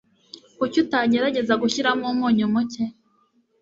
[0.57, 2.83] Kuki utagerageza gushyiramo umunyu muke?